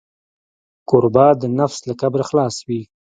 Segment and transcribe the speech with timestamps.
[0.89, 2.81] کوربه د نفس له کبره خلاص وي.